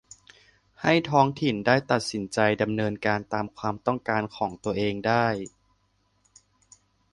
[0.81, 5.27] ให้ท้องถิ่นได้ตัดสินใจดำเนินการตามความต้องการของตัวเองได้